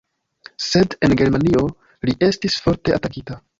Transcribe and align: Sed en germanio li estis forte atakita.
Sed 0.67 0.95
en 1.09 1.13
germanio 1.19 1.63
li 2.11 2.17
estis 2.31 2.59
forte 2.65 2.99
atakita. 3.01 3.43